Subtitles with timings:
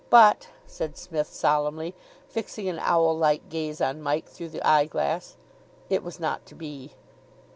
[0.09, 1.93] But," said Psmith solemnly,
[2.27, 5.37] fixing an owl like gaze on Mike through the eye glass,
[5.91, 6.93] "it was not to be."